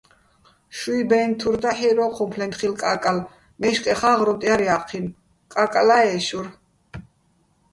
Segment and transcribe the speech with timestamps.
[0.77, 3.17] შუჲ ბე́ნ თურ დაჰ̦ირ ო́ჴუმფლეჼ თხილ, კაკალ
[3.59, 5.15] მე́შკეხა́ ღრუტ ჲარ ჲა́ჴინო̆,
[5.53, 6.47] კა́კალა́ ე́შურ.